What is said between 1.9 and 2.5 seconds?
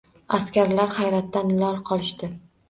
qolishdi